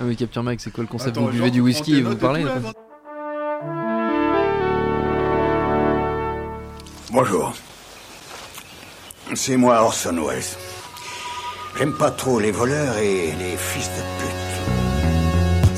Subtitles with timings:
[0.00, 2.02] Ah oui, Captain Mike, c'est quoi le concept Attends, Vous buvez genre, du whisky et
[2.02, 2.44] vous parlez
[7.10, 7.52] Bonjour.
[9.34, 10.42] C'est moi Orson Welles.
[11.76, 14.41] J'aime pas trop les voleurs et les fils de pute.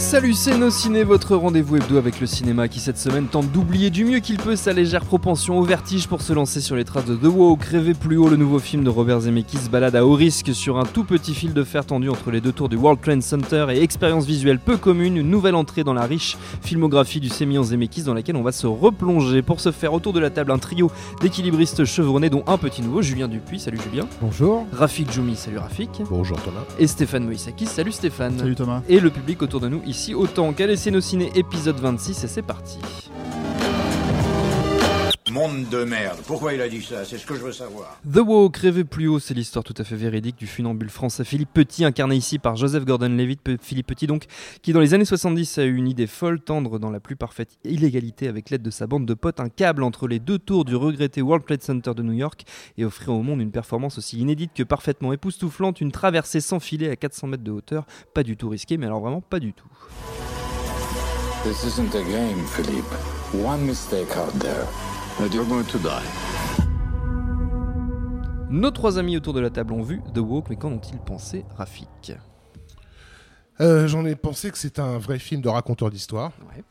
[0.04, 3.88] Salut, c'est Nos Ciné, votre rendez-vous hebdo avec le cinéma qui cette semaine tente d'oublier
[3.88, 7.06] du mieux qu'il peut sa légère propension au vertige pour se lancer sur les traces
[7.06, 7.64] de The Walk.
[7.64, 10.84] Rêver plus haut, le nouveau film de Robert Zemeckis balade à haut risque sur un
[10.84, 13.82] tout petit fil de fer tendu entre les deux tours du World Trade Center et
[13.82, 18.14] expérience visuelle peu commune, une nouvelle entrée dans la riche filmographie du sémillant Zemeckis dans
[18.14, 19.40] laquelle on va se replonger.
[19.40, 23.00] Pour se faire autour de la table un trio d'équilibristes chevronnés dont un petit nouveau,
[23.00, 24.06] Julien Dupuis, salut Julien.
[24.20, 24.66] Bonjour.
[24.70, 26.02] Rafik Djoumi, salut Rafik.
[26.10, 26.60] Bonjour Thomas.
[26.78, 28.38] Et Stéphane Moïsakis, salut Stéphane.
[28.38, 28.82] Salut Thomas.
[28.88, 30.52] Et le public autour de nous ici autant.
[30.90, 32.78] Nos ciné épisode 26 et c'est parti.
[35.34, 36.18] Monde de merde.
[36.28, 37.04] Pourquoi il a dit ça?
[37.04, 37.98] C'est ce que je veux savoir.
[38.08, 41.52] The Walk, rêver plus haut, c'est l'histoire tout à fait véridique du funambule français Philippe
[41.52, 44.26] Petit, incarné ici par Joseph Gordon-Levitt, Pe- Philippe Petit donc,
[44.62, 47.48] qui dans les années 70 a eu une idée folle, tendre dans la plus parfaite
[47.64, 50.76] illégalité avec l'aide de sa bande de potes, un câble entre les deux tours du
[50.76, 52.44] regretté World Trade Center de New York
[52.78, 56.90] et offrir au monde une performance aussi inédite que parfaitement époustouflante, une traversée sans filet
[56.90, 59.66] à 400 mètres de hauteur, pas du tout risqué, mais alors vraiment pas du tout.
[61.42, 62.84] This isn't a game, Philippe.
[63.44, 64.64] One mistake out there,
[65.20, 66.02] and you're going to die.
[68.50, 71.44] Nos trois amis autour de la table ont vu The Walk, mais qu'en ont-ils pensé,
[71.56, 72.12] Rafik?
[73.60, 76.32] Euh, J'en ai pensé que c'est un vrai film de raconteur d'histoire.
[76.54, 76.62] Ouais.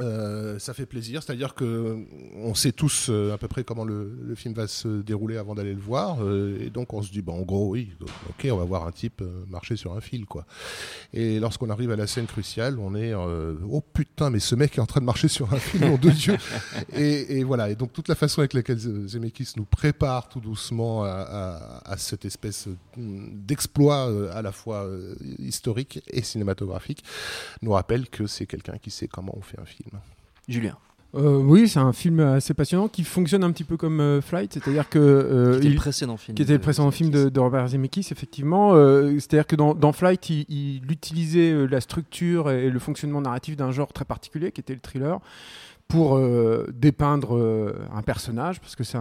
[0.00, 1.98] Euh, ça fait plaisir, c'est-à-dire que
[2.36, 5.54] on sait tous euh, à peu près comment le, le film va se dérouler avant
[5.54, 7.90] d'aller le voir, euh, et donc on se dit, bon, en gros, oui,
[8.30, 10.46] ok, on va voir un type euh, marcher sur un fil, quoi.
[11.12, 14.78] Et lorsqu'on arrive à la scène cruciale, on est, euh, oh putain, mais ce mec
[14.78, 16.36] est en train de marcher sur un fil, de Dieu.
[16.94, 21.04] Et, et voilà, et donc toute la façon avec laquelle Zemeckis nous prépare tout doucement
[21.04, 27.02] à, à- à cette espèce d'exploit euh, à la fois euh, historique et cinématographique
[27.62, 29.81] nous rappelle que c'est quelqu'un qui sait comment on fait un film.
[30.48, 30.76] Julien.
[31.14, 34.54] Euh, oui, c'est un film assez passionnant qui fonctionne un petit peu comme euh, Flight,
[34.54, 36.34] c'est-à-dire que euh, Qui était il- le précédent film.
[36.34, 38.72] qui était le de précédent film de, Robert Zemeckis, effectivement.
[38.74, 43.56] Euh, c'est-à-dire que dans, dans Flight, il, il utilisait la structure et le fonctionnement narratif
[43.56, 45.20] d'un genre très particulier, qui était le thriller,
[45.92, 48.96] pour euh, dépeindre euh, un personnage, parce que c'est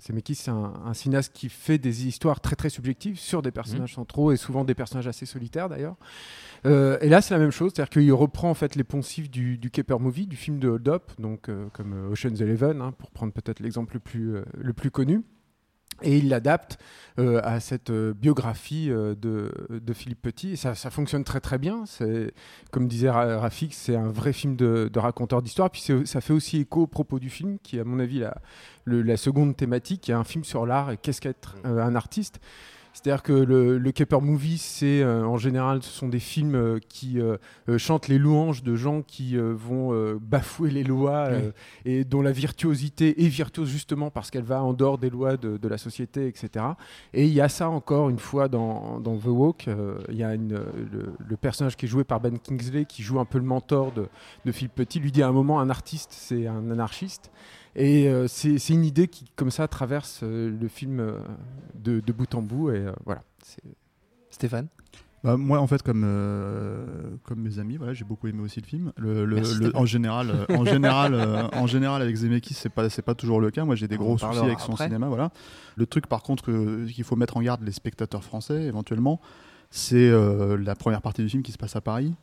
[0.00, 3.96] Zemeckis, c'est un, un cinéaste qui fait des histoires très très subjectives sur des personnages
[3.96, 5.96] centraux et souvent des personnages assez solitaires d'ailleurs.
[6.66, 9.58] Euh, et là, c'est la même chose, c'est-à-dire qu'il reprend en fait les poncifs du,
[9.58, 13.32] du Caper Movie, du film de Hold Up, donc comme Ocean's Eleven, hein, pour prendre
[13.32, 15.24] peut-être l'exemple le plus le plus connu.
[16.02, 16.78] Et il l'adapte
[17.18, 20.50] euh, à cette euh, biographie euh, de, de Philippe Petit.
[20.52, 21.84] Et ça, ça fonctionne très très bien.
[22.70, 25.70] Comme disait Ra- Rafik, c'est un vrai film de, de raconteur d'histoire.
[25.70, 28.36] Puis ça fait aussi écho au propos du film, qui est à mon avis la,
[28.84, 31.94] le- la seconde thématique, qui est un film sur l'art et qu'est-ce qu'être euh, un
[31.94, 32.40] artiste.
[32.92, 36.78] C'est-à-dire que le, le Caper Movie, c'est euh, en général, ce sont des films euh,
[36.88, 37.36] qui euh,
[37.78, 41.28] chantent les louanges de gens qui vont bafouer les lois
[41.84, 45.56] et dont la virtuosité est virtuose justement parce qu'elle va en dehors des lois de,
[45.56, 46.64] de la société, etc.
[47.12, 49.68] Et il y a ça encore une fois dans, dans The Walk.
[50.08, 53.20] Il y a une, le, le personnage qui est joué par Ben Kingsley, qui joue
[53.20, 54.08] un peu le mentor de,
[54.44, 57.30] de Philippe Petit, lui dit à un moment un artiste, c'est un anarchiste.
[57.76, 61.18] Et euh, c'est une idée qui, comme ça, traverse euh, le film euh,
[61.74, 62.70] de, de bout en bout.
[62.70, 63.22] Et euh, voilà.
[63.44, 63.62] C'est-
[64.30, 64.68] Stéphane
[65.24, 66.84] Bah, moi, en fait, comme, euh,
[67.24, 68.92] comme mes amis, voilà, j'ai beaucoup aimé aussi le film.
[68.96, 69.82] Le, le- Merci, le- Stéphane.
[69.82, 73.50] en général, en général, euh, en général, avec Zemeckis, c'est pas c'est pas toujours le
[73.50, 73.64] cas.
[73.64, 74.86] Moi, j'ai des On gros soucis avec son après.
[74.86, 75.08] cinéma.
[75.08, 75.30] Voilà.
[75.76, 76.44] Le truc, par contre,
[76.86, 79.20] qu'il faut mettre en garde les spectateurs français, éventuellement,
[79.70, 82.14] c'est euh, la première partie du film qui se passe à Paris,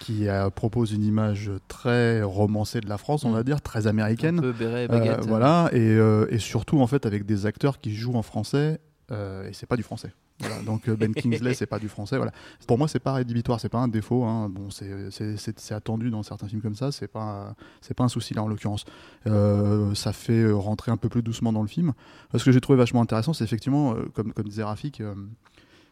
[0.00, 3.34] qui euh, propose une image très romancée de la France, on Mm.
[3.34, 4.40] va dire, très Un américaine.
[4.40, 5.26] peu béret, Euh, baguette.
[5.26, 8.80] voilà, et, euh, et surtout en fait avec des acteurs qui jouent en français
[9.10, 10.12] euh, et c'est pas du français.
[10.40, 12.16] Voilà, donc Ben Kingsley c'est pas du français.
[12.16, 12.32] Voilà.
[12.66, 14.24] Pour moi c'est pas rédhibitoire, c'est pas un défaut.
[14.24, 14.48] hein.
[14.48, 18.42] Bon, c'est- attendu dans certains films comme ça, c'est pas c'est pas un souci là
[18.42, 18.84] en l'occurrence.
[19.28, 21.92] Euh, ça fait rentrer un peu plus doucement dans le film.
[22.34, 25.00] Ce que j'ai trouvé vachement intéressant, c'est effectivement comme comme disait Rafik.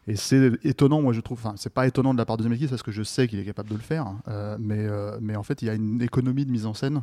[0.09, 2.67] Et c'est étonnant, moi je trouve, enfin c'est pas étonnant de la part de Zemeckis
[2.69, 5.43] parce que je sais qu'il est capable de le faire, euh, mais, euh, mais en
[5.43, 7.03] fait il y a une économie de mise en scène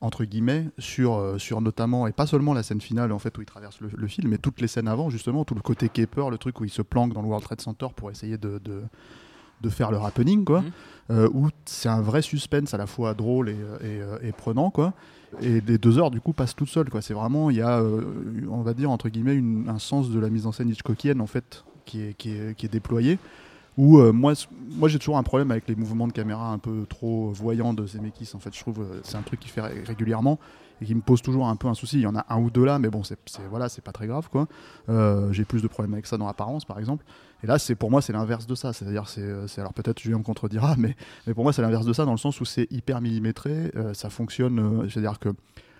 [0.00, 3.42] entre guillemets sur, euh, sur notamment et pas seulement la scène finale en fait où
[3.42, 6.28] il traverse le, le film mais toutes les scènes avant justement tout le côté caper
[6.30, 8.82] le truc où il se planque dans le World Trade Center pour essayer de, de,
[9.60, 10.64] de faire le happening quoi.
[11.10, 14.94] Euh, où c'est un vrai suspense à la fois drôle et, et, et prenant quoi.
[15.42, 17.02] Et les deux heures du coup passent toutes seules quoi.
[17.02, 20.18] C'est vraiment il y a euh, on va dire entre guillemets une- un sens de
[20.18, 23.18] la mise en scène Hitchcockienne en fait qui est, qui est,
[23.76, 24.34] où euh, moi,
[24.76, 27.86] moi j'ai toujours un problème avec les mouvements de caméra un peu trop voyants de
[27.86, 28.30] Zemeckis.
[28.34, 30.38] En fait, je trouve euh, c'est un truc qu'il fait ré- régulièrement
[30.82, 31.96] et qui me pose toujours un peu un souci.
[31.98, 34.06] Il y en a un ou deux là, mais bon, c'est voilà, c'est pas très
[34.06, 34.28] grave.
[34.88, 37.04] Euh, j'ai plus de problèmes avec ça dans l'apparence, par exemple.
[37.42, 38.72] Et là, c'est pour moi, c'est l'inverse de ça.
[38.72, 40.94] C'est-à-dire, c'est c'est- alors peut-être Julien me contredira, mais,
[41.34, 43.72] pour moi, c'est l'inverse de ça dans le sens où c'est hyper millimétré.
[43.94, 44.86] ça fonctionne.
[44.90, 45.30] C'est-à-dire que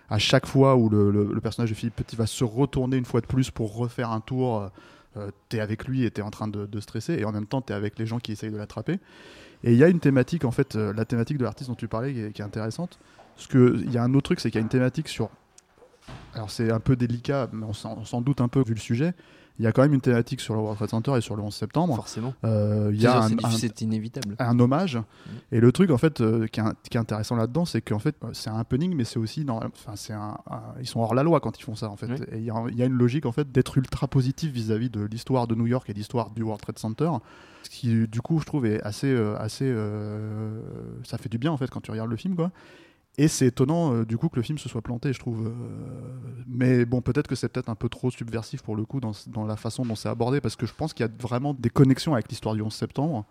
[0.09, 3.21] à chaque fois où le- le personnage de Philippe Petit va se retourner une fois
[3.21, 4.69] de plus pour refaire un tour,
[5.17, 7.45] euh, euh, t'es avec lui et t'es en train de, de stresser, et en même
[7.45, 8.99] temps t'es avec les gens qui essayent de l'attraper.
[9.63, 11.87] Et il y a une thématique, en fait, euh, la thématique de l'artiste dont tu
[11.87, 12.97] parlais qui est, intéressante.
[13.35, 15.29] Parce qu'il y a un autre truc, c'est qu'il y a une thématique sur.
[16.33, 19.13] Alors c'est un peu délicat, mais on s'en doute un peu vu le sujet.
[19.61, 21.43] Il y a quand même une thématique sur le World Trade Center et sur le
[21.43, 21.95] 11 septembre.
[21.95, 22.33] Forcément.
[22.45, 24.35] Euh, Il y C'est a c'est inévitable.
[24.39, 24.97] un hommage.
[25.51, 27.99] Et le truc, en fait, euh, qui, est, un- qui est intéressant là-dedans, c'est qu'en
[27.99, 30.99] fait, euh, c'est un happening, mais c'est aussi, dans, enfin, c'est un, un- ils sont
[30.99, 32.07] hors la loi quand ils font ça, en fait.
[32.07, 32.15] Oui.
[32.31, 35.45] Et il y, a- y une logique, en fait, d'être ultra positif vis-à-vis de l'histoire
[35.45, 37.11] de New York et l'histoire du World Trade Center,
[37.61, 40.59] ce qui, du coup, je trouve, est assez, euh, assez, euh,
[41.03, 42.51] ça fait du bien, en fait, quand tu regardes le film, quoi.
[43.17, 45.47] Et c'est étonnant, euh, du coup, que le film se soit planté, je trouve.
[45.47, 45.51] euh,
[46.47, 49.45] mais bon, peut-être que c'est peut-être un peu trop subversif pour le coup dans, dans
[49.45, 52.13] la façon dont c'est abordé, parce que je pense qu'il y a vraiment des connexions
[52.13, 53.25] avec l'histoire du 11 septembre.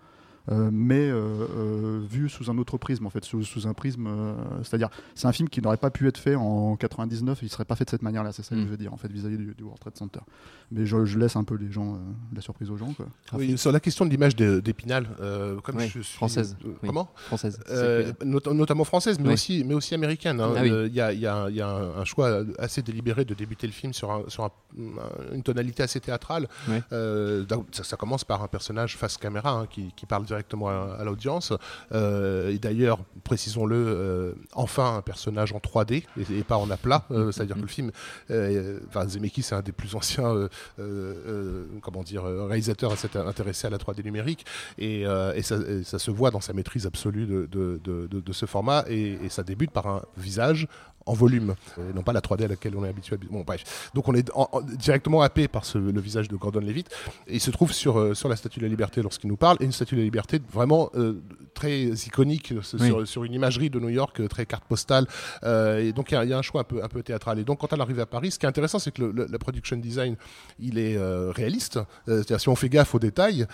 [0.51, 4.07] Euh, mais euh, euh, vu sous un autre prisme en fait, sous, sous un prisme,
[4.07, 7.65] euh, c'est-à-dire c'est un film qui n'aurait pas pu être fait en 99, il serait
[7.65, 8.65] pas fait de cette manière-là, c'est ça que Mm.
[8.65, 10.21] je veux dire en fait vis-à-vis du, du World Trade Center.
[10.73, 11.99] Mais je, je laisse un peu les gens, euh,
[12.35, 13.07] la surprise aux gens quoi.
[13.35, 16.89] Oui, sur la question de l'image d'Épinal, euh, comme Oui, je suis française, euh, oui.
[16.89, 17.11] Comment?
[17.17, 17.59] Française.
[17.71, 19.35] Euh, not- notamment française, mais Oui.
[19.35, 20.41] aussi, mais aussi américaine.
[20.41, 20.53] hein.
[20.57, 20.61] Ah.
[20.63, 22.83] Euh, Il y, a, il y a un- il y a un, un choix assez
[22.83, 26.49] délibéré de débuter le film sur, un- sur un- un- une tonalité assez théâtrale.
[26.93, 31.05] Euh, ça commence par un personnage face caméra hein, qui, qui parle directement à, à
[31.05, 31.53] l'audience.
[31.93, 37.05] Euh, et d'ailleurs, précisons-le, euh, enfin un personnage en 3D et, et pas en aplat.
[37.11, 37.91] Euh, C'est-à-dire que le film,
[38.89, 40.49] enfin, Zemeckis c'est un des plus anciens,
[41.83, 44.45] comment dire, réalisateurs à s'être intéressé à la 3D numérique
[44.79, 48.21] et, et ça, et ça se voit dans sa maîtrise absolue de, de, de- de-
[48.21, 50.67] de ce format et, et ça débute par un visage
[51.11, 53.17] en volume, et non pas la 3D à laquelle on est habitué.
[53.31, 53.91] Bon, bref.
[53.95, 56.89] Donc on est en- en- directement happé par ce- le visage de Gordon Levitt
[57.27, 59.57] et il se trouve sur, euh, sur la Statue de la Liberté lorsqu'il nous parle
[59.61, 61.15] et une Statue de la Liberté vraiment euh,
[61.55, 65.07] très iconique euh, sur, une imagerie de New York très carte postale
[65.43, 67.03] Euh, et donc il y, a- il y a un choix un peu, un peu
[67.03, 67.39] théâtral.
[67.39, 69.27] Et donc quand elle arrive à Paris, ce qui est intéressant c'est que le, le-
[69.31, 70.15] la production design
[70.59, 70.97] il est
[71.41, 71.79] réaliste.
[72.07, 73.47] C'est-à-dire si on fait gaffe aux détails,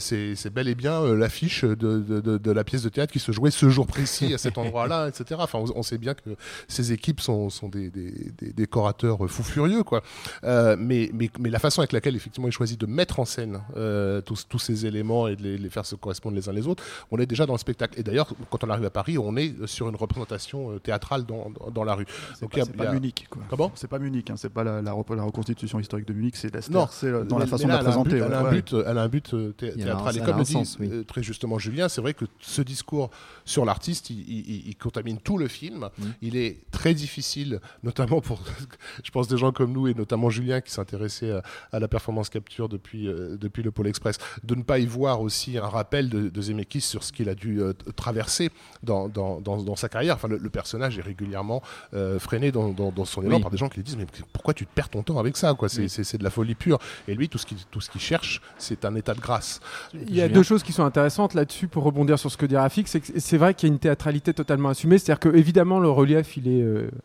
[0.00, 3.32] c'est bel et bien l'affiche de, de, de- de la pièce de théâtre qui se
[3.32, 5.40] jouait ce jour précis à cet endroit-là, etc.
[5.42, 6.30] Enfin, on, on sait bien que
[6.68, 10.02] ces équipes sont, sont des, des, des décorateurs fous furieux, quoi.
[10.44, 13.60] Euh, mais, mais, mais la façon avec laquelle effectivement il choisit de mettre en scène
[13.76, 16.66] euh, tous, tous ces éléments et de les, les faire se correspondre les uns les
[16.66, 17.98] autres, on est déjà dans le spectacle.
[17.98, 21.50] Et d'ailleurs, quand on arrive à Paris, on est sur une représentation euh, théâtrale dans,
[21.50, 22.06] dans, dans la rue.
[22.42, 23.42] Donc, pas, a- pas a- Munich quoi.
[23.48, 26.36] Comment C'est pas Munich, hein, c'est pas la, la, rep- la reconstitution historique de Munich,
[26.36, 28.16] c'est l'Esther, Non, c'est dans la façon de la présenter.
[28.18, 30.16] Elle a un but, elle a un thé- théâtral.
[30.16, 31.04] Et comme le dit sens, oui.
[31.06, 33.10] très justement Julien, c'est vrai que ce discours
[33.44, 35.88] sur l'artiste, il, il- il contamine tout le film.
[36.22, 38.38] Il est très difficile, notamment pour,
[39.04, 41.42] je pense, des gens comme nous et notamment Julien qui s'intéressait à,
[41.72, 45.20] à la performance capture depuis, euh, depuis le Pôle Express, de ne pas y voir
[45.20, 48.50] aussi un rappel de, de Zemeckis sur ce qu'il a dû euh, traverser
[48.84, 50.14] dans, dans, dans, dans sa carrière.
[50.14, 51.62] Enfin, le, le personnage est régulièrement
[51.94, 52.72] euh, freiné dans,
[53.04, 53.42] son élan Oui.
[53.42, 55.68] par des gens qui lui disent mais pourquoi tu perds ton temps avec ça quoi?
[55.68, 56.18] C'est Oui.
[56.18, 56.78] de la folie pure.
[57.08, 59.58] Et lui, tout ce qu'il tout ce qu'il cherche, c'est un état de grâce.
[59.94, 60.28] Il y a Julien.
[60.28, 62.86] deux choses qui sont intéressantes là-dessus pour rebondir sur ce que dit Rafik.
[62.86, 64.98] C'est c'est vrai qu'il y a une théâtralité totalement assumée.
[64.98, 66.62] C'est-à-dire que évidemment le relief il est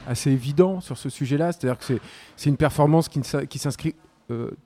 [0.08, 1.52] assez évident sur ce sujet-là.
[1.52, 4.08] C'est-à-dire que c'est- une performance qui, s'inscrit euh,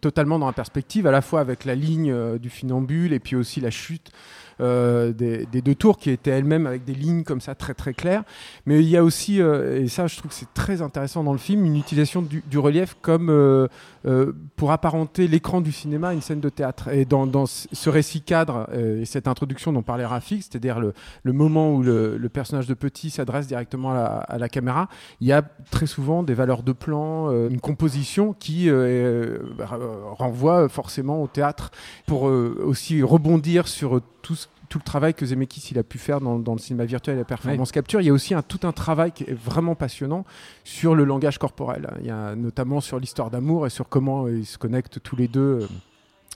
[0.02, 3.36] totalement dans la perspective, à la fois avec la ligne euh, du funambule et puis
[3.36, 4.12] aussi la chute
[4.60, 8.24] euh, des, deux tours qui étaient elles-mêmes avec des lignes comme ça très très claires.
[8.66, 11.32] Mais il y a aussi, euh, et ça je trouve que c'est très intéressant dans
[11.32, 13.68] le film, une utilisation du, relief comme euh,
[14.08, 16.90] euh, pour apparenter l'écran du cinéma à une scène de théâtre.
[16.90, 20.94] Et dans, ce récit cadre euh, et cette introduction dont parlait Rafik, c'est-à-dire le,
[21.34, 24.90] moment où le, personnage de Petit s'adresse directement à la, à la caméra,
[25.22, 29.40] il y a très souvent des valeurs de plan, euh, une composition qui euh, euh,
[29.66, 31.72] renvoie forcément au théâtre
[32.06, 35.98] pour euh, aussi rebondir sur tout ce tout le travail que Zemeckis il a pu
[35.98, 38.42] faire dans, dans le cinéma virtuel et la performance capture, il y a aussi un,
[38.42, 40.26] tout un travail qui est vraiment passionnant
[40.64, 41.90] sur le langage corporel.
[42.02, 45.16] Il y a notamment sur l'histoire d'amour et sur comment euh, ils se connectent tous
[45.16, 45.68] les deux.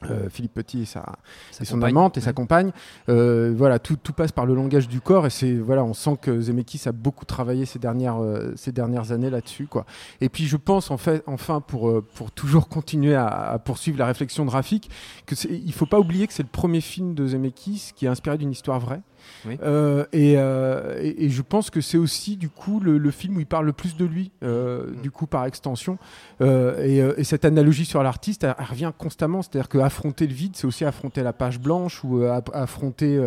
[0.10, 1.04] Euh, Philippe Petit et, sa,
[1.52, 2.72] Sa et son amante et sa compagne.
[3.10, 6.18] Euh, voilà, tout, tout passe par le langage du corps et c'est voilà, on sent
[6.22, 9.86] que Zemeckis a beaucoup travaillé ces dernières euh, ces dernières années là-dessus quoi.
[10.22, 13.98] Et puis je pense en fait enfin pour euh, pour toujours continuer à, à poursuivre
[14.00, 14.90] la réflexion de Rafik
[15.26, 18.10] que c'est- il faut pas oublier que c'est le premier film de Zemeckis qui est
[18.10, 19.02] inspiré d'une histoire vraie.
[19.46, 19.58] Oui.
[19.64, 23.38] Euh, et, euh, et, et je pense que c'est aussi du coup le, le film
[23.38, 25.02] où il parle le plus de lui, euh, Mm.
[25.02, 25.98] du coup par extension.
[26.42, 29.42] Et, et cette analogie sur l'artiste, elle, elle revient constamment.
[29.42, 32.24] C'est-à-dire qu'affronter le vide, c'est aussi affronter la page blanche ou
[32.54, 33.20] affronter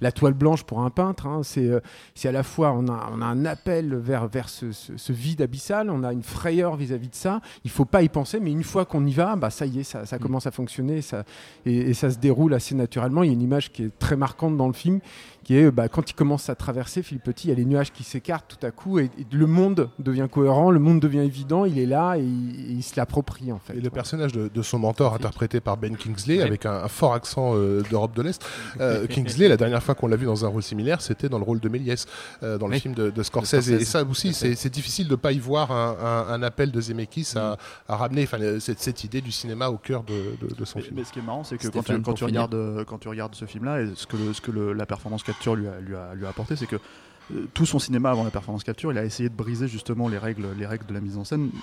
[0.00, 1.26] la toile blanche pour un peintre.
[1.26, 1.40] hein.
[1.42, 1.70] C'est
[2.14, 5.12] c'est à la fois, on a, on a un appel vers, vers ce, ce- ce
[5.12, 7.40] vide abyssal, on a une frayeur vis-à-vis de ça.
[7.64, 9.84] Il faut pas y penser, mais une fois qu'on y va, bah, ça y est,
[9.84, 11.24] ça, ça commence à fonctionner ça,
[11.66, 13.22] et ça se déroule assez naturellement.
[13.22, 15.00] Il y a une image qui est très marquante dans le film
[15.44, 17.92] qui est bah, quand il commence à traverser Philippe Petit, il y a les nuages
[17.92, 21.64] qui s'écartent tout à coup et, et le monde devient cohérent, le monde devient évident,
[21.64, 23.76] il est là et il, et il se l'approprie en fait.
[23.76, 26.42] Et le personnage de, de son mentor, interprété par Ben Kingsley, Ouais.
[26.44, 28.42] avec un, un fort accent euh, d'Europe de l'Est.
[28.80, 31.44] Euh, Kingsley, la dernière fois qu'on l'a vu dans un rôle similaire, c'était dans le
[31.44, 32.06] rôle de Méliès,
[32.42, 32.80] euh, dans le Oui.
[32.80, 33.60] film de, de Scorsese.
[33.62, 33.68] Scorsese.
[33.82, 35.96] Et, ça aussi, c'est difficile de ne pas y voir un,
[36.28, 37.56] un- un appel de Zemeckis à,
[37.88, 38.26] à ramener
[38.60, 40.96] cette, cette idée du cinéma au cœur de, de- de son Mais, film.
[40.96, 43.44] mais ce qui est marrant, c'est que quand tu, quand, regardes, quand tu regardes ce
[43.44, 45.22] film-là, et ce que, le- ce que le- la performance
[45.54, 46.76] lui a, apporté, c'est que
[47.54, 50.46] tout son cinéma avant la performance capture, il a essayé de briser justement les règles,
[50.58, 51.50] les règles de la mise en scène.
[51.54, 51.58] Euh,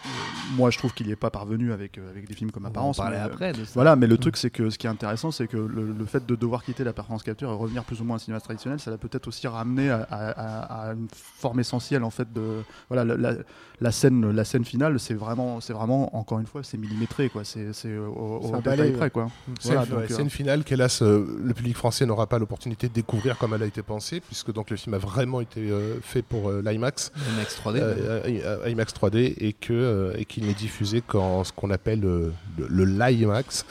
[0.56, 2.70] moi, je trouve qu'il n'y est pas parvenu avec, euh, avec des films comme On
[2.70, 2.98] va en Apparence.
[2.98, 3.72] parler mais, euh, après de ça.
[3.75, 6.25] Voilà, mais le truc, c'est que ce qui est intéressant, c'est que le, le fait
[6.25, 8.80] de devoir quitter la performance capture et revenir plus ou moins à un cinéma traditionnel,
[8.80, 12.63] ça l'a peut-être aussi ramené à, à- à- à une forme essentielle en fait de
[12.89, 13.38] voilà la, la-
[13.82, 17.44] la scène, la scène finale, c'est vraiment, c'est vraiment encore une fois, c'est millimétré quoi,
[17.46, 19.28] c'est c'est au, C'est au détail près quoi.
[19.60, 22.89] Scène, Voilà, ouais, donc, euh, scène finale qu'hélas euh, le public français n'aura pas l'opportunité
[22.89, 26.00] de découvrir comme elle a été pensée, puisque donc le film a vraiment été euh,
[26.01, 27.12] fait pour euh, l'IMAX.
[27.34, 27.79] IMAX 3D.
[27.82, 32.86] euh, IMAX 3D et que et qu'il n'est diffusé qu'en ce qu'on appelle le, le
[32.86, 33.65] l'IMAX,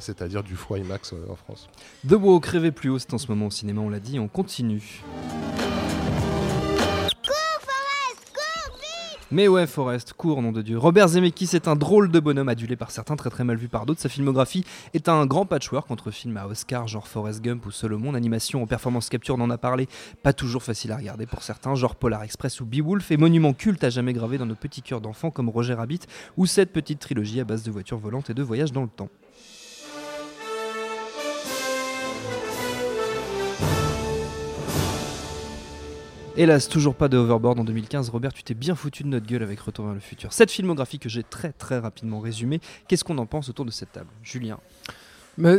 [0.00, 1.68] c'est-à-dire du faux IMAX en France.
[2.06, 4.28] The Walk, rêvez plus haut, c'est en ce moment au cinéma, on l'a dit, on
[4.28, 5.02] continue.
[9.30, 10.78] Mais ouais, Forrest, cours, nom de Dieu.
[10.78, 13.84] Robert Zemeckis est un drôle de bonhomme adulé par certains, très très mal vu par
[13.84, 14.00] d'autres.
[14.00, 18.14] Sa filmographie est un grand patchwork entre films à Oscar, genre Forrest Gump ou Solomon,
[18.14, 19.86] animation en performance capture, on en a parlé,
[20.22, 23.84] pas toujours facile à regarder pour certains, genre Polar Express ou Beowulf, et monument culte
[23.84, 26.00] à jamais gravé dans nos petits cœurs d'enfants comme Roger Rabbit
[26.38, 29.10] ou cette petite trilogie à base de voitures volantes et de voyages dans le temps.
[36.40, 38.10] Hélas, toujours pas de Overboard en 2015.
[38.10, 40.32] Robert, tu t'es bien foutu de notre gueule avec Retour vers le futur.
[40.32, 43.90] Cette filmographie que j'ai très très rapidement résumée, qu'est-ce qu'on en pense autour de cette
[43.90, 44.06] table?
[44.22, 44.60] Julien?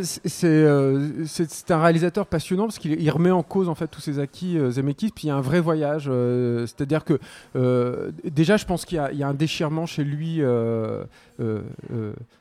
[0.04, 4.02] C'est- euh, c'est- un réalisateur passionnant parce qu'il il remet en cause en fait tous
[4.02, 5.12] ses acquis euh, Zemeckis.
[5.16, 7.20] Puis il y a un vrai voyage, euh, c'est-à-dire que
[7.56, 10.42] euh, déjà je pense qu'il y, a- il y a un déchirement chez lui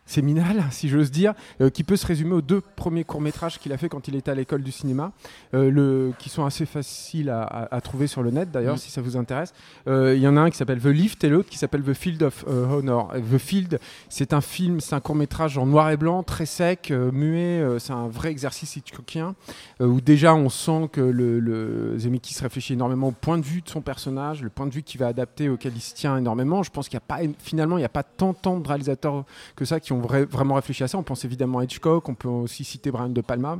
[0.06, 1.34] séminal, si j'ose dire,
[1.74, 4.30] qui peut se résumer aux deux premiers courts métrages qu'il a fait quand il était
[4.30, 5.12] à l'école du cinéma,
[5.52, 8.78] le, qui sont assez faciles à, à- à trouver sur le net d'ailleurs Mm.
[8.78, 9.52] si ça vous intéresse.
[9.86, 12.22] Il y en a un qui s'appelle The Lift et l'autre qui s'appelle The Field
[12.22, 13.12] of Honor.
[13.32, 13.78] The Field,
[14.08, 17.78] c'est un film, c'est un court métrage en noir et blanc, très sec, euh, euh,
[17.78, 19.34] c'est un vrai exercice hitchcockien
[19.80, 21.96] euh, où déjà on sent que le, le
[22.40, 25.08] réfléchit énormément au point de vue de son personnage, le point de vue qu'il va
[25.08, 26.62] adapter auquel il se tient énormément.
[26.62, 29.24] Je pense qu'il n'y a pas finalement il n'y a pas tant, de réalisateurs
[29.56, 30.98] que ça qui ont vra- vraiment réfléchi à ça.
[30.98, 33.58] On pense évidemment à Hitchcock, on peut aussi citer Brian De Palma.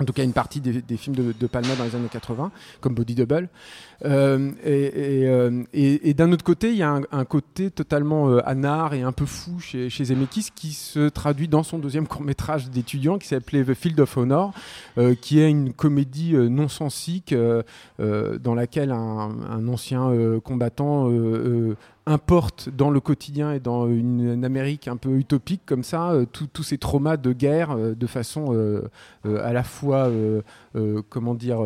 [0.00, 2.52] En tout cas, une partie des, des films de, de Palma dans les années 80,
[2.80, 3.48] comme Body Double.
[4.04, 9.02] Euh, euh, et- d'un autre côté, il y a un, côté totalement euh, anard et
[9.02, 13.28] un peu fou chez, chez Zemeckis qui se traduit dans son deuxième court-métrage d'étudiant qui
[13.28, 14.52] s'appelait The Field of Honor,
[14.98, 17.62] euh, qui est une comédie non-sensique euh,
[18.00, 20.10] euh, dans laquelle un, ancien
[20.42, 21.10] combattant
[22.06, 26.78] importe dans le quotidien et dans une, Amérique un peu utopique comme ça tous ces
[26.78, 28.82] traumas de guerre de façon
[29.24, 30.10] à la fois
[31.10, 31.58] comment dire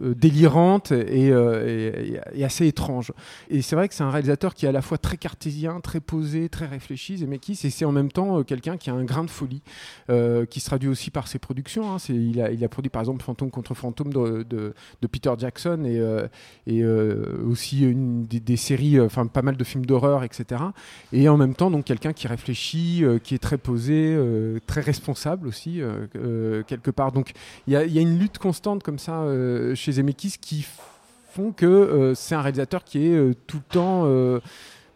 [0.00, 1.30] délirante et,
[1.66, 3.12] euh, et- et assez étrange.
[3.50, 6.00] Et c'est vrai que c'est un réalisateur qui est à la fois très cartésien, très
[6.00, 9.24] posé, très réfléchi, Zemeckis, et c'est en même temps euh, quelqu'un qui a un grain
[9.24, 9.62] de folie,
[10.10, 11.92] euh, qui se traduit aussi par ses productions.
[11.94, 11.96] hein.
[12.08, 14.44] Il, a, produit par exemple Fantôme contre Fantôme de,
[15.10, 16.26] Peter Jackson et, euh,
[16.66, 20.60] et aussi des, séries, enfin pas mal de films d'horreur, etc.
[21.12, 24.16] Et en même temps, donc quelqu'un qui réfléchit, qui est très posé,
[24.66, 25.80] très responsable aussi,
[26.66, 27.12] quelque part.
[27.12, 27.32] Donc
[27.66, 29.24] il y, y a une lutte constante comme ça
[29.74, 30.66] chez Zemeckis qui
[31.36, 34.40] font que euh, c'est un réalisateur qui est euh, tout le temps euh,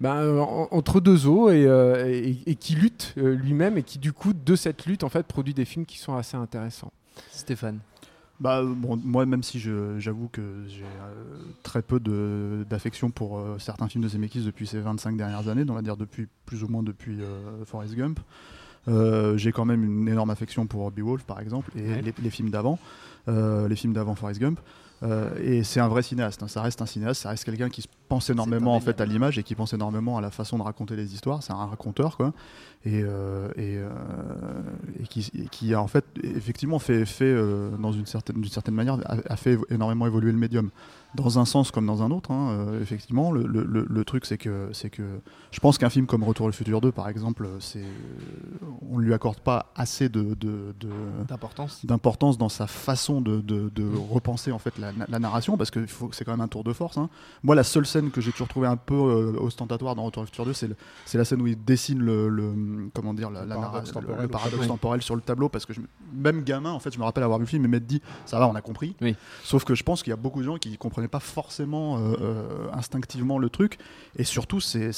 [0.01, 3.99] ben, en- entre deux eaux et, euh, et- et qui lutte euh, lui-même et qui
[3.99, 6.93] du coup de cette lutte en fait produit des films qui sont assez intéressants.
[7.31, 7.81] Stéphane
[8.41, 9.61] Bah, bon, moi, même si
[9.99, 14.67] j'avoue que j'ai euh, très peu de- d'affection pour euh, certains films de Zemeckis depuis
[14.67, 18.19] ces 25 dernières années, on va dire depuis plus ou moins depuis euh, Forrest Gump,
[18.89, 22.01] Euh, j'ai quand même une énorme affection pour Beowulf par exemple et Ouais.
[22.01, 22.79] les, les films d'avant,
[23.29, 24.59] euh, les films d'avant Forrest Gump.
[25.03, 26.49] Euh, et c'est un vrai cinéaste, hein.
[26.49, 29.39] ça reste un cinéaste, ça reste quelqu'un qui se pense énormément en fait à l'image
[29.39, 31.43] et qui pense énormément à la façon de raconter les histoires.
[31.43, 32.35] C'est un raconteur quoi,
[32.85, 33.89] et, euh, et, euh,
[35.01, 37.35] et qui, et qui a en fait effectivement fait, fait
[37.79, 40.71] dans une certaine, d'une certaine manière a, a fait énormément évoluer le médium
[41.15, 42.31] dans un sens comme dans un autre.
[42.31, 45.03] hein, euh, effectivement, le, le- le- le truc c'est que c'est que
[45.51, 47.85] je pense qu'un film comme Retour au futur 2 par exemple, c'est
[48.91, 50.89] on lui accorde pas assez de, de, de-
[51.29, 51.85] D'importance.
[51.85, 53.43] d'importance dans sa façon de,
[54.11, 56.73] repenser en fait la, la narration parce que faut- c'est quand même un tour de
[56.73, 56.99] force.
[56.99, 57.09] hein.
[57.43, 60.27] Moi, la seule scène que j'ai toujours trouvé un peu euh, ostentatoire dans Retour au
[60.27, 60.77] futur 2, c'est le-
[61.07, 64.23] c'est la scène où il dessine le, le- comment dire la, la paradoxe le- temporel
[64.23, 65.81] le paradoxe temporel sur le tableau parce que je,
[66.13, 68.39] même gamin en fait, je me rappelle avoir vu le film et m'être dit ça
[68.39, 68.97] va, on a compris.
[69.01, 69.17] Oui.
[69.45, 72.15] Sauf que je pense qu'il y a beaucoup de gens qui comprenaient pas forcément euh,
[72.21, 73.79] euh, instinctivement le truc
[74.17, 74.91] et surtout c'est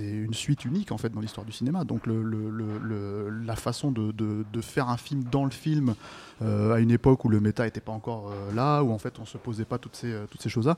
[0.00, 1.84] une suite unique en fait dans l'histoire du cinéma.
[1.84, 5.94] Donc le, le- le- la façon de, de- de faire un film dans le film
[6.42, 9.18] euh, à une époque où le méta était pas encore euh, là, où en fait
[9.20, 10.76] on se posait pas toutes ces, toutes ces choses-là.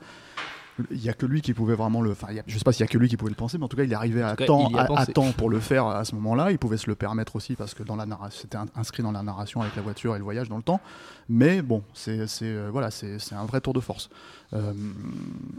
[0.90, 2.10] Il y a que lui qui pouvait vraiment le.
[2.10, 3.68] Enfin, je sais pas s'il y a que lui qui pouvait le penser, mais en
[3.68, 6.16] tout cas, il arrivé à cas, temps, à, à temps pour le faire à ce
[6.16, 6.50] moment-là.
[6.50, 9.12] Il pouvait se le permettre aussi parce que dans la narration, c'était in- inscrit dans
[9.12, 10.80] la narration avec la voiture et le voyage dans le temps.
[11.28, 14.10] Mais bon, c'est euh, voilà, c'est un vrai tour de force.
[14.52, 14.72] Euh,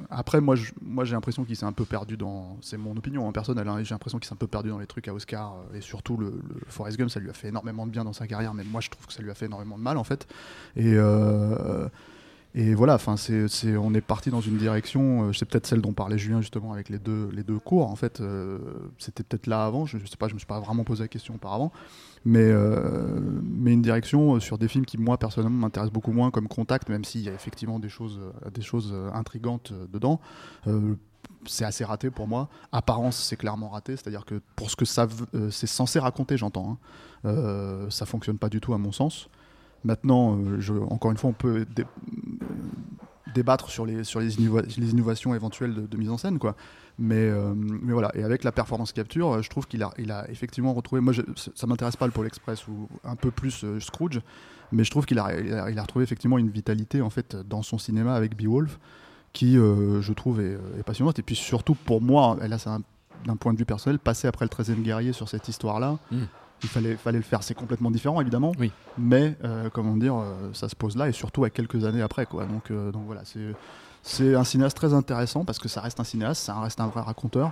[0.10, 2.58] après, moi, je- moi, j'ai l'impression qu'il s'est un peu perdu dans.
[2.62, 3.68] C'est mon opinion en personnelle.
[3.70, 5.82] hein, j'ai l'impression qu'il s'est un peu perdu dans les trucs à Oscar euh, et
[5.82, 8.54] surtout le, le Forrest Gump, ça lui a fait énormément de bien dans sa carrière,
[8.54, 10.28] mais moi, je trouve que ça lui a fait énormément de mal en fait.
[10.76, 11.88] Et euh,
[12.58, 13.16] et voilà, enfin,
[13.78, 16.88] on est parti dans une direction, euh, c'est peut-être celle dont parlait Julien justement avec
[16.88, 17.92] les deux, les deux cours.
[17.92, 18.58] En fait, euh,
[18.98, 19.86] c'était peut-être là avant.
[19.86, 21.74] Je, je sais pas, je me suis pas vraiment posé la question auparavant,
[22.24, 23.20] mais euh,
[23.66, 27.22] une direction sur des films qui moi personnellement m'intéressent beaucoup moins, comme Contact, même s'il
[27.22, 28.22] y a effectivement des choses,
[28.54, 30.22] des choses intrigantes dedans.
[31.48, 32.50] C'est assez raté pour moi.
[32.72, 33.98] Apparence, c'est clairement raté.
[33.98, 35.08] C'est-à-dire que pour ce que ça,
[35.52, 36.78] c'est censé raconter, j'entends, hein,
[37.26, 39.30] euh, ça fonctionne pas du tout à mon sens.
[39.86, 41.86] Maintenant, euh, encore une fois, on peut dé-
[43.34, 44.02] débattre sur les,
[44.80, 46.56] innovations éventuelles de, mise en scène, quoi.
[46.98, 49.92] Mais, euh, mais voilà, et avec la performance capture, euh, je trouve qu'il a,
[50.30, 51.02] effectivement retrouvé.
[51.02, 51.22] Moi, je-
[51.54, 54.22] ça m'intéresse pas le Pôle Express ou un peu plus Scrooge,
[54.72, 55.26] mais je trouve qu'il a,
[55.82, 58.80] retrouvé effectivement une vitalité en fait dans son cinéma avec Beowulf,
[59.34, 61.20] qui je trouve est, passionnante.
[61.20, 62.82] Et puis surtout pour moi, là c'est un-
[63.26, 66.18] d'un point de vue personnel, passer après le 13e guerrier sur cette histoire-là, Mm.
[66.64, 67.44] Il fallait, fallait le faire.
[67.44, 68.72] C'est complètement différent évidemment, Oui.
[68.98, 72.26] mais euh, comment dire, euh, ça se pose là et surtout à quelques années après,
[72.26, 72.46] quoi.
[72.46, 73.22] Donc, euh, donc voilà,
[74.04, 77.02] c'est un cinéaste très intéressant parce que ça reste un cinéaste, ça reste un vrai
[77.02, 77.52] raconteur,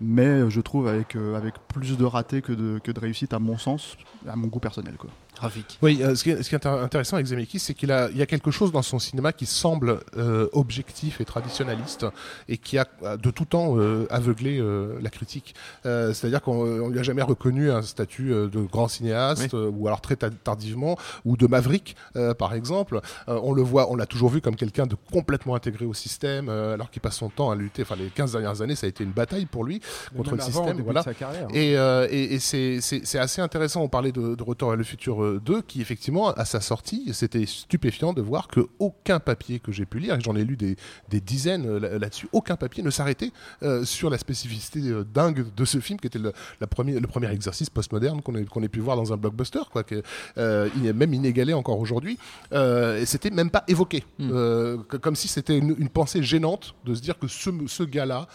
[0.00, 3.58] mais je trouve avec, avec plus de ratés que de, que de réussite à mon
[3.58, 5.10] sens, à mon goût personnel, quoi.
[5.36, 5.78] Graphique.
[5.80, 8.10] Oui, euh, ce, qui est, ce qui est intér- intéressant avec Zemeckis, c'est qu'il a,
[8.10, 12.04] il y a quelque chose dans son cinéma qui semble euh, objectif et traditionnaliste
[12.48, 14.60] et qui a de tout temps euh, aveuglé
[15.00, 15.54] la critique.
[15.84, 20.16] C'est-à-dire qu'on on lui a jamais reconnu un statut de grand cinéaste ou alors très
[20.16, 21.96] ta- tardivement ou de maverick,
[22.38, 23.00] par exemple.
[23.26, 26.90] On le voit, on l'a toujours vu comme quelqu'un de complètement intégré au système, alors
[26.90, 27.82] qu'il passe son temps à lutter.
[27.82, 29.80] Enfin, les 15 dernières années, ça a été une bataille pour lui
[30.16, 30.80] contre le avant, système.
[30.82, 31.02] Voilà.
[31.44, 31.48] hein.
[31.54, 33.82] Et, et, et c'est assez intéressant.
[33.82, 37.10] On parlait de, de Retour à le futur euh, 2, qui effectivement, à sa sortie,
[37.12, 40.56] c'était stupéfiant de voir que aucun papier que j'ai pu lire, et j'en ai lu
[40.56, 40.76] des,
[41.08, 43.30] des dizaines euh, là- là-dessus, aucun papier ne s'arrêtait
[43.62, 47.06] euh, sur la spécificité euh, dingue de ce film, qui était le, la premier, le
[47.06, 50.02] premier exercice postmoderne qu'on ait, pu voir dans un blockbuster, quoi, que,
[50.38, 52.18] euh, il est même inégalé encore aujourd'hui.
[52.52, 54.30] Et c'était même pas évoqué, Mm.
[54.32, 57.82] Euh, que- comme si c'était une, une pensée gênante de se dire que ce, ce
[57.82, 58.26] gars-là,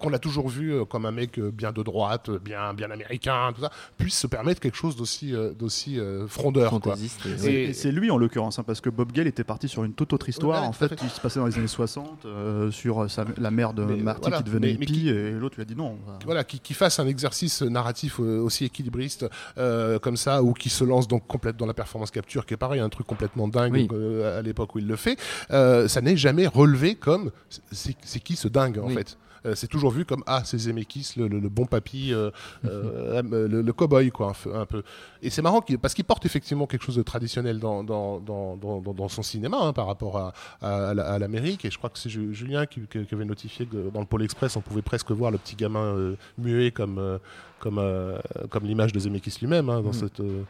[0.00, 3.70] qu'on a toujours vu comme un mec bien de droite, bien, bien américain, tout ça,
[3.96, 6.74] puisse se permettre quelque chose d'aussi d'aussi frondeur.
[6.74, 7.08] Et-
[7.38, 9.84] C'est- Et- Et c'est lui en l'occurrence, hein, parce que Bob Gale était parti sur
[9.84, 12.70] une toute autre histoire Ouais, en fait, qui se passait dans les années 60 euh,
[12.70, 15.30] sur sa- la mère de Mais, Marty voilà, qui devenait mais- mais hippie qui- et
[15.32, 15.96] l'autre lui a dit non.
[16.24, 19.26] Voilà, qui, qui fasse un exercice narratif euh, aussi équilibriste
[19.58, 22.56] euh, comme ça, ou qui se lance donc complète dans la performance capture, qui est
[22.58, 23.88] pareil, un truc complètement dingue Oui.
[23.92, 25.18] euh, à l'époque où il le fait,
[25.50, 27.30] euh, ça n'est jamais relevé comme
[27.70, 28.94] c'est c'est qui ce dingue en Oui.
[28.94, 29.16] fait?
[29.44, 32.30] Euh, c'est toujours vu comme ah c'est Zemeckis le, le- le bon papy euh,
[32.64, 34.84] euh, le, le cowboy quoi un, peu-
[35.20, 38.80] et c'est marrant parce qu'il porte effectivement quelque chose de traditionnel dans, dans, dans, dans,
[38.80, 41.64] dans- dans son cinéma hein, par rapport à, à, à la- à l'Amérique.
[41.64, 44.22] Et je crois que c'est Ju- Julien qui, qui- avait notifié que dans le Pôle
[44.22, 47.18] Express on pouvait presque voir le petit gamin muet comme
[47.62, 48.18] comme euh,
[48.50, 49.92] comme l'image de Zemeckis lui-même hein, dans Mhm.
[49.94, 50.42] cette euh,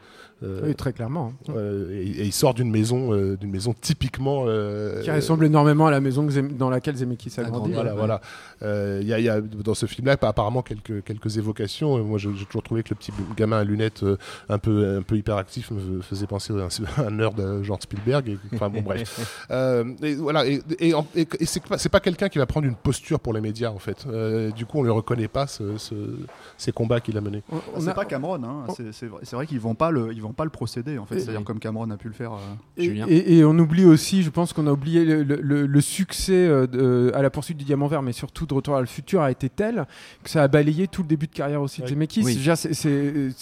[0.42, 1.32] euh, Oui, très clairement.
[1.48, 1.52] hein.
[1.56, 5.86] euh, et, et il sort d'une maison euh, d'une maison typiquement euh, Qui ressemble énormément
[5.86, 7.72] à la maison que Zem- dans laquelle Zemeckis a grandi.
[7.72, 7.98] voilà, ouais.
[7.98, 8.20] voilà.
[8.62, 12.02] Euh, Il y, a, il y a dans ce film-là apparemment quelques, quelques évocations.
[12.02, 14.16] Moi, j'ai j'ai toujours trouvé que le petit gamin à lunettes euh,
[14.48, 16.68] un peu, un peu hyperactif me faisait penser à un,
[17.06, 18.28] un nerd genre Spielberg.
[18.30, 19.38] Et, enfin bon, bref.
[19.50, 20.46] Euh, et voilà.
[20.46, 23.32] Et, et, et- et c'est pas, c'est pas quelqu'un qui va prendre une posture pour
[23.34, 24.06] les médias en fait.
[24.08, 26.16] Euh, du coup, on ne reconnaît pas ce- ce-
[26.56, 27.42] ces combats qu'il a mené.
[27.78, 28.64] C'est a- pas Cameron, hein.
[28.92, 31.20] c'est vrai, qu'ils vont pas le, ils vont pas le procéder en fait.
[31.20, 32.32] C'est-à-dire comme Cameron a pu le faire.
[32.32, 32.36] euh,
[32.76, 33.06] Et, Julien.
[33.08, 36.32] et- et on oublie aussi, je pense qu'on a oublié le, le- le- le succès
[36.46, 39.22] euh, de- à la poursuite du diamant vert, mais surtout de Retour à le futur
[39.22, 39.86] a été tel
[40.22, 41.86] que ça a balayé tout le début de carrière aussi de.
[41.86, 42.22] Zemeckis.
[42.24, 42.38] Oui.
[42.54, 42.72] C'est-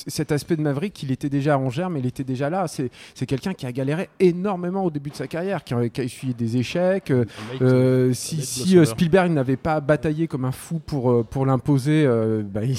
[0.07, 2.67] cet aspect de Maverick, il était déjà en germe, il était déjà là.
[2.69, 2.91] C'est
[3.27, 6.35] quelqu'un qui a galéré énormément au début de sa carrière, qui a, qui a essuyé
[6.35, 7.11] des échecs.
[7.11, 7.25] euh,
[7.61, 12.43] euh, si euh, Spielberg n'avait pas bataillé comme un fou pour, euh, pour l'imposer, euh,
[12.43, 12.77] bah, il,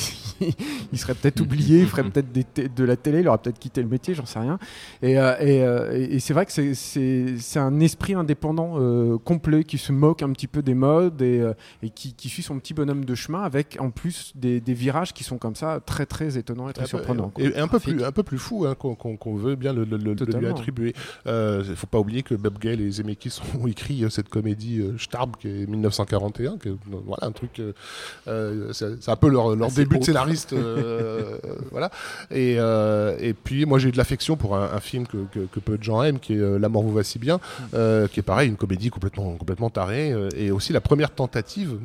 [0.91, 3.81] il serait peut-être oublié, il ferait peut-être des de la télé, il aurait peut-être quitté
[3.81, 4.59] le métier, j'en sais rien.
[5.01, 6.75] Et, euh, et, euh, et- c'est vrai que c'est-
[7.59, 11.53] un esprit indépendant euh, complet qui se moque un petit peu des modes et, euh,
[11.83, 15.13] et qui, qui suit son petit bonhomme de chemin avec en plus des, des virages
[15.13, 17.31] qui sont comme ça très très étonnants et très Un peu- surprenants.
[17.37, 19.97] Et, et un peu plus, un peu plus fou hein, qu'on veut bien le, le-
[19.97, 20.93] le- le lui attribuer.
[21.27, 24.79] Euh, Il faut pas oublier que Bob Gale et Zemeckis ont écrit euh, cette comédie
[24.81, 27.59] euh, Starb qui est 1941, qui est, euh, voilà un truc.
[27.59, 27.73] euh,
[28.27, 31.37] euh, c'est un peu leur, leur Assez début de scénariste, euh,
[31.71, 31.89] voilà.
[32.31, 35.45] Et, euh, et puis moi j'ai eu de l'affection pour un, un film que, que-
[35.51, 37.39] que peu de gens aiment, qui est euh, La mort vous va si bien,
[37.73, 41.77] euh, qui est pareil une comédie complètement complètement tarée euh, et aussi la première tentative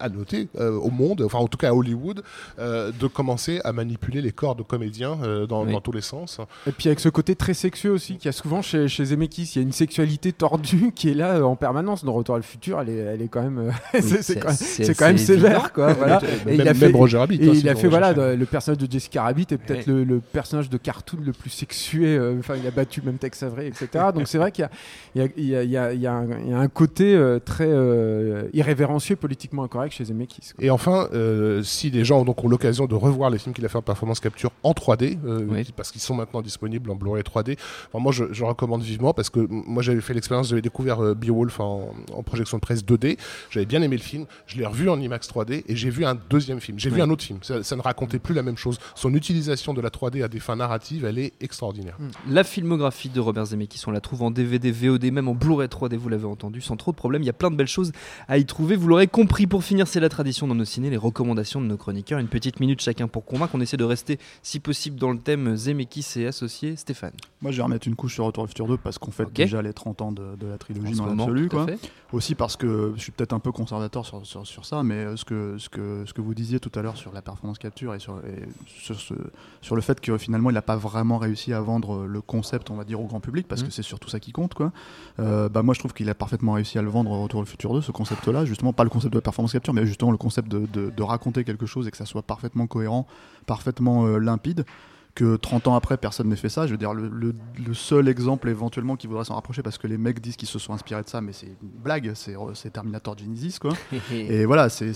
[0.00, 2.22] à noter euh, au monde, enfin en tout cas à Hollywood,
[2.58, 5.72] euh, de commencer à manipuler les corps de comédiens euh, dans, Oui.
[5.72, 6.38] dans tous les sens.
[6.66, 9.52] Et puis avec ce côté très sexueux aussi qu'il y a souvent chez, chez Zemeckis,
[9.54, 12.04] il y a une sexualité tordue qui est là euh, en permanence.
[12.04, 14.38] Dans Retour à le futur, elle est, elle est quand même, euh, c'est- c'est c'est-
[14.40, 15.68] quand, même- c'est c'est quand même sévère, évident.
[15.74, 15.92] quoi.
[15.94, 16.20] Voilà.
[16.46, 17.36] Et même, il a même fait, Roger Rabbit.
[17.40, 18.38] et hein, il a fait voilà recherche.
[18.40, 22.16] le, personnage de Jessica Rabbit est peut-être le, le personnage de cartoon le plus sexué.
[22.16, 23.88] euh, Enfin, il a battu même Tex Avery, etc.
[24.14, 24.68] Donc c'est vrai qu'il
[25.16, 30.52] y a, un- côté euh, très euh, irrévérencieux, politiquement incorrect chez Zemeckis.
[30.54, 30.64] quoi.
[30.64, 33.68] Et enfin, euh, si les gens donc, ont l'occasion de revoir les films qu'il a
[33.68, 35.66] fait en performance capture en 3D, euh, Oui.
[35.76, 37.56] parce qu'ils sont maintenant disponibles en Blu-ray 3D,
[37.92, 41.14] enfin, moi je, je recommande vivement parce que moi j'avais fait l'expérience, j'avais découvert euh,
[41.14, 43.18] Beowulf en, en projection de presse 2D,
[43.50, 46.16] j'avais bien aimé le film, je l'ai revu en IMAX 3D et j'ai vu un
[46.30, 46.96] deuxième film, j'ai Oui.
[46.96, 48.78] vu un autre film, ça, ça ne racontait plus la même chose.
[48.94, 51.96] Son utilisation de la 3D à des fins narratives, elle est extraordinaire.
[52.28, 55.96] La filmographie de Robert Zemeckis, on la trouve en DVD, VOD, même en Blu-ray 3D,
[55.96, 57.22] vous l'avez entendu, sans trop de problèmes.
[57.22, 57.92] Il y a plein de belles choses
[58.28, 58.76] à y trouver.
[58.76, 61.76] Vous l'aurez compris, pour finir, c'est la tradition dans nos ciné, les recommandations de nos
[61.76, 62.18] chroniqueurs.
[62.18, 63.54] Une petite minute chacun pour convaincre.
[63.54, 66.76] On essaie de rester, si possible, dans le thème Zemeckis et associés.
[66.76, 67.12] Stéphane.
[67.40, 69.32] Moi, je vais remettre une couche sur Retour au futur 2 parce qu'on fête Ok.
[69.34, 71.48] déjà les 30 ans de, de la trilogie dans l'absolu.
[71.58, 71.78] à fait.
[72.12, 75.16] Aussi parce que je suis peut-être un peu conservateur sur, sur, sur ça, mais euh,
[75.16, 77.93] ce que, ce, que, ce que vous disiez tout à l'heure sur la performance capture
[77.96, 79.14] et sur, et sur, ce,
[79.62, 82.76] sur le fait que finalement il n'a pas vraiment réussi à vendre le concept, on
[82.76, 83.68] va dire, au grand public, parce Mhm.
[83.68, 84.54] que c'est surtout ça qui compte.
[84.54, 84.72] Quoi.
[85.20, 87.44] Euh, bah, moi je trouve qu'il a parfaitement réussi à le vendre au Retour au
[87.44, 90.16] futur 2, ce concept-là, justement, pas le concept de la performance capture, mais justement le
[90.18, 93.06] concept de, de, de raconter quelque chose et que ça soit parfaitement cohérent,
[93.46, 94.64] parfaitement euh, limpide
[95.14, 96.66] que 30 ans après, personne n'ait fait ça.
[96.66, 99.86] Je veux dire, le, le- le seul exemple éventuellement qui voudrait s'en rapprocher, parce que
[99.86, 103.16] les mecs disent qu'ils se sont inspirés de ça, mais c'est une blague, c'est Terminator
[103.16, 103.72] Genesis, quoi.
[104.12, 104.92] Et voilà, c'est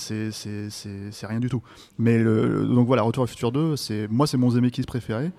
[1.22, 1.62] rien du tout.
[1.98, 5.30] Mais le- donc voilà, Retour au futur 2, c'est moi, c'est mon Zemeckis préféré.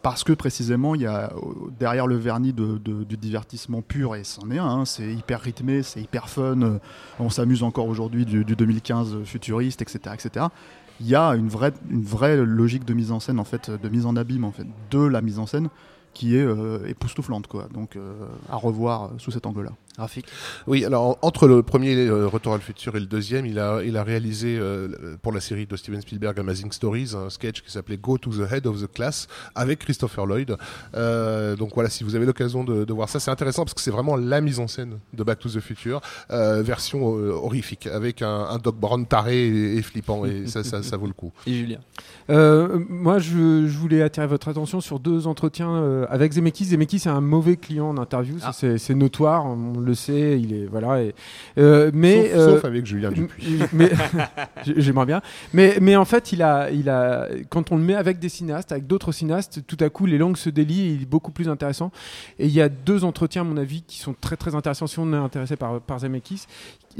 [0.00, 1.32] Parce que précisément, il y a
[1.80, 5.40] derrière le vernis de, de- du divertissement pur, et c'en est un, hein, c'est hyper
[5.40, 6.78] rythmé, c'est hyper fun,
[7.18, 10.46] on s'amuse encore aujourd'hui du, du 2015 futuriste, etc., etc.
[11.00, 13.88] Il y a une vraie, une vraie logique de mise en scène, en fait, de
[13.88, 15.68] mise en abîme, en fait, de la mise en scène,
[16.12, 17.68] qui est euh, époustouflante, quoi.
[17.72, 19.72] Donc, euh, à revoir euh, sous cet angle-là.
[19.98, 20.26] Graphique.
[20.68, 23.58] Oui, alors en- entre le premier euh, Retour à le futur et le deuxième, il
[23.58, 27.62] a, il a réalisé euh, pour la série de Steven Spielberg Amazing Stories un sketch
[27.62, 30.56] qui s'appelait Go to the Head of the Class avec Christopher Lloyd.
[30.94, 33.80] Euh, donc voilà, si vous avez l'occasion de, de voir ça, c'est intéressant parce que
[33.80, 37.86] c'est vraiment la mise en scène de Back to the Future, euh, version euh, horrifique
[37.88, 41.12] avec un, un Doc Brown taré et, et flippant et ça, ça, ça vaut le
[41.12, 41.32] coup.
[41.46, 41.78] Et Julien.
[42.30, 46.66] Euh, moi, je, je voulais attirer votre attention sur deux entretiens euh, avec Zemeckis.
[46.66, 48.52] Zemeckis est un mauvais client en interview, Ah.
[48.52, 50.40] c'est c'est notoire, on le sait.
[50.40, 51.02] Il est voilà.
[51.02, 51.14] Et,
[51.58, 53.60] euh, mais sauf, euh, sauf avec Julien Dupuis.
[53.72, 53.90] mais
[54.76, 55.20] j'aimerais bien.
[55.52, 58.72] Mais, mais en fait, il a, il a, quand on le met avec des cinéastes,
[58.72, 61.48] avec d'autres cinéastes, tout à coup, les langues se délient et il est beaucoup plus
[61.48, 61.90] intéressant.
[62.38, 64.98] Et il y a deux entretiens, à mon avis, qui sont très très intéressants si
[64.98, 66.46] on est intéressé par, par Zemeckis.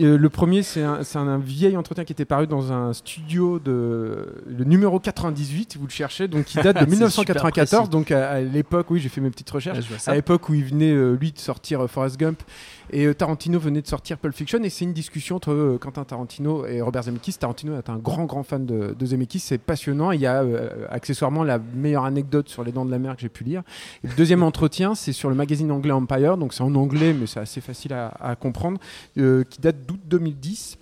[0.01, 4.43] Euh, le premier, c'est un, un vieil entretien qui était paru dans un studio de
[4.47, 7.69] le numéro 98, si vous le cherchez, donc qui date de C'est 1994.
[7.69, 7.91] super précis.
[7.91, 10.13] Donc à, à l'époque, oui, j'ai fait mes petites recherches ça.
[10.13, 12.43] à l'époque où il venait euh, lui de sortir euh, Forrest Gump
[12.91, 16.05] et euh, Tarantino venait de sortir Pulp Fiction et c'est une discussion entre euh, Quentin
[16.05, 17.35] Tarantino et Robert Zemeckis.
[17.35, 20.13] Tarantino est un grand grand fan de, de Zemeckis, c'est passionnant.
[20.13, 23.23] Il y a euh, accessoirement la meilleure anecdote sur les Dents de la Mer que
[23.23, 23.63] j'ai pu lire.
[24.05, 27.27] Et le deuxième entretien, c'est sur le magazine anglais Empire, donc c'est en anglais mais
[27.27, 28.79] c'est assez facile à, à comprendre,
[29.19, 30.79] euh, qui date d'août 2010.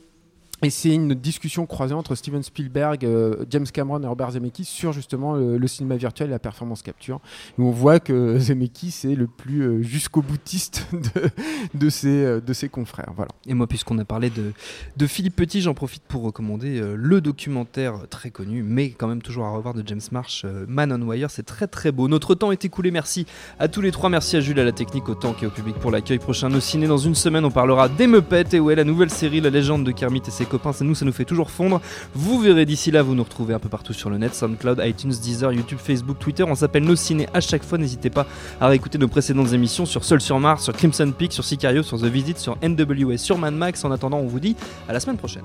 [0.66, 4.92] Et c'est une discussion croisée entre Steven Spielberg, euh, James Cameron et Robert Zemeckis sur
[4.92, 7.20] justement le, cinéma virtuel et la performance capture.
[7.56, 11.30] On voit que Zemeckis est le plus euh, jusqu'au boutiste de,
[11.74, 13.12] de, ses, euh, de ses confrères.
[13.46, 18.30] Et moi, puisqu'on a parlé de, Philippe Petit, j'en profite pour recommander le documentaire très
[18.30, 21.30] connu, mais quand même toujours à revoir de James Marsh, Man on Wire.
[21.30, 22.08] C'est très très beau.
[22.08, 22.90] Notre temps est écoulé.
[22.90, 23.24] Merci
[23.60, 24.10] à tous les trois.
[24.10, 26.18] Merci à Jules, à la technique, au temps et au public pour l'accueil.
[26.18, 26.88] Prochain Nos Ciné.
[26.88, 28.56] Dans une semaine, on parlera des Muppets.
[28.56, 30.72] Et ouais, la nouvelle série, la légende de Kermit et ses copains.
[30.72, 31.80] Ça nous, ça nous fait toujours fondre.
[32.14, 35.10] Vous verrez d'ici là, vous nous retrouvez un peu partout sur le net SoundCloud, iTunes,
[35.10, 36.44] Deezer, YouTube, Facebook, Twitter.
[36.44, 37.78] On s'appelle Nos Ciné à chaque fois.
[37.78, 38.26] N'hésitez pas
[38.60, 41.98] à réécouter nos précédentes émissions sur Seul sur Mars, sur Crimson Peak, sur Sicario, sur
[41.98, 43.84] The Visit, sur NWA, sur Mad Max.
[43.84, 44.56] En attendant, on vous dit
[44.88, 45.44] à la semaine prochaine.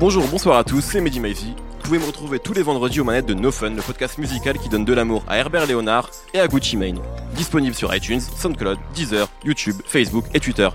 [0.00, 1.54] Bonjour, bonsoir à tous, c'est Mehdi Maizy.
[1.84, 4.70] Pouvez me retrouver tous les vendredis aux manettes de No Fun, le podcast musical qui
[4.70, 6.98] donne de l'amour à Herbert Léonard et à Gucci Mane.
[7.36, 10.70] Disponible sur iTunes, SoundCloud, Deezer, YouTube, Facebook et Twitter.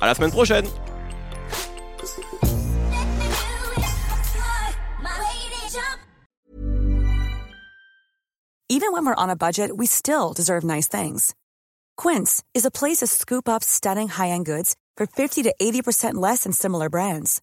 [0.00, 0.64] À la semaine prochaine
[8.68, 11.34] Even when we're on a budget, we still deserve nice things.
[11.96, 16.44] Quince is a place to scoop up stunning high-end goods for 50 to 80% less
[16.44, 17.42] than similar brands.